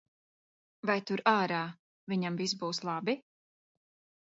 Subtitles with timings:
[0.89, 1.59] Vai tur, ārā,
[2.15, 3.19] viņam viss būs labi?